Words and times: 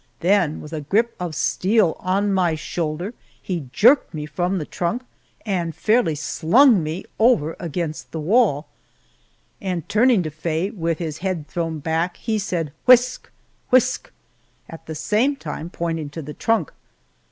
Then 0.21 0.61
with 0.61 0.73
a 0.73 0.81
grip 0.81 1.15
of 1.19 1.35
steel 1.35 1.95
on 1.99 2.33
my 2.33 2.55
shoulder, 2.55 3.13
he 3.39 3.69
jerked 3.71 4.15
me 4.15 4.25
from 4.25 4.57
the 4.57 4.65
trunk 4.65 5.03
and 5.45 5.75
fairly 5.75 6.15
slung 6.15 6.81
me 6.81 7.05
over 7.19 7.55
against 7.59 8.11
the 8.11 8.19
wall, 8.19 8.65
and 9.61 9.87
turning 9.87 10.23
to 10.23 10.31
Faye 10.31 10.71
with 10.71 10.97
his 10.97 11.19
head 11.19 11.47
thrown 11.47 11.77
back 11.77 12.17
he 12.17 12.39
said, 12.39 12.73
"Whisk! 12.87 13.29
Whisk!" 13.69 14.11
at 14.67 14.87
the 14.87 14.95
same 14.95 15.35
time 15.35 15.69
pointing 15.69 16.09
to 16.09 16.23
the 16.23 16.33
trunk. 16.33 16.73